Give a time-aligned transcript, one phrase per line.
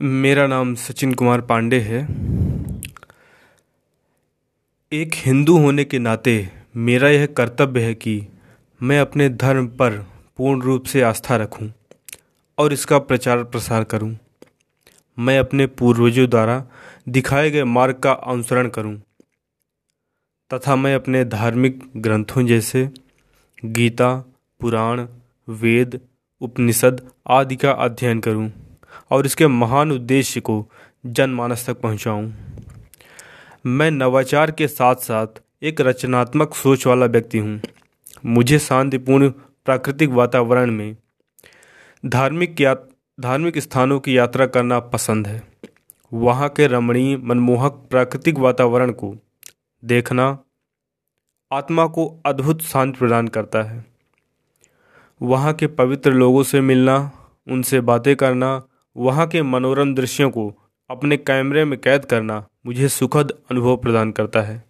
[0.00, 1.98] मेरा नाम सचिन कुमार पांडे है।
[4.92, 6.32] एक हिंदू होने के नाते
[6.76, 8.14] मेरा यह कर्तव्य है कि
[8.80, 9.98] मैं अपने धर्म पर
[10.36, 11.70] पूर्ण रूप से आस्था रखूँ
[12.58, 14.14] और इसका प्रचार प्रसार करूँ।
[15.18, 16.62] मैं अपने पूर्वजों द्वारा
[17.08, 18.96] दिखाए गए मार्ग का अनुसरण करूँ
[20.50, 22.88] तथा मैं अपने धार्मिक ग्रंथों जैसे
[23.64, 24.14] गीता,
[24.60, 25.06] पुराण,
[25.48, 26.00] वेद,
[26.40, 28.50] उपनिषद आदि का अध्ययन करूँ।
[29.10, 30.66] और इसके महान उद्देश्य को
[31.06, 32.32] जनमानस तक पहुंचाऊं।
[33.66, 35.26] मैं नवाचार के साथ साथ
[35.62, 37.60] एक रचनात्मक सोच वाला व्यक्ति हूँ।
[38.26, 39.30] मुझे शांतिपूर्ण
[39.64, 40.96] प्राकृतिक वातावरण में
[42.06, 42.76] धार्मिक या
[43.20, 45.42] धार्मिक स्थानों की यात्रा करना पसंद है।
[46.12, 49.16] वहाँ के रमणीय, मनमोहक प्राकृतिक वातावरण को
[49.84, 50.38] देखना
[51.52, 53.84] आत्मा को अद्भुत शांति प्रदान करता है।
[55.22, 57.10] वहाँ के पवित्र लोगों से मिलना,
[57.48, 58.62] उनसे बातें करना
[58.96, 60.54] वहाँ के मनोरम दृश्यों को
[60.90, 64.69] अपने कैमरे में कैद करना मुझे सुखद अनुभव प्रदान करता है।